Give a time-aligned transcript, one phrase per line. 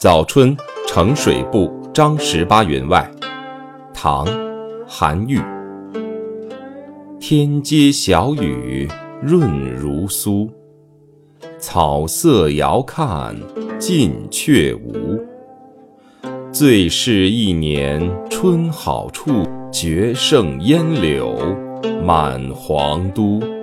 [0.00, 0.56] 早春
[0.88, 3.06] 呈水部张十八员外。
[3.92, 4.26] 唐
[4.88, 5.38] 韩愈。
[7.20, 8.88] 天街小雨
[9.20, 10.48] 润如酥
[11.58, 13.36] 草色遥看
[13.78, 15.20] 近却无。
[16.50, 21.36] 最是一年春好处绝胜烟柳
[22.02, 23.59] 满皇都。